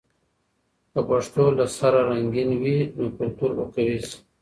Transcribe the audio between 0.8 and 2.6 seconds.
که پښتو له سره رنګین